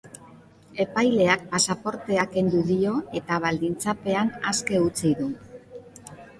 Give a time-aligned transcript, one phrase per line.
[0.85, 5.33] Epaileak pasaportea kendu dio eta baldintzapean aske utzi du.